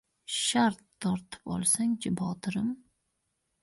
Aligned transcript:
shart 0.35 0.81
tortib 1.05 1.53
olsangchi 1.59 2.15
botirim… 2.23 2.77